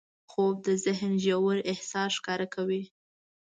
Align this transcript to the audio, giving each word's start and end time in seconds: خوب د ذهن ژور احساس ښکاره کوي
خوب 0.31 0.55
د 0.67 0.69
ذهن 0.85 1.13
ژور 1.25 1.57
احساس 1.71 2.09
ښکاره 2.19 2.47
کوي 2.55 2.83